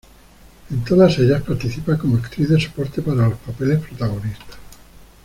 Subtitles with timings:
[0.71, 4.57] En todas ellas participa como actriz de soporte para los papeles protagonistas.